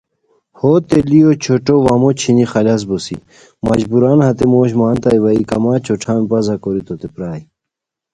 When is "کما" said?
5.51-5.73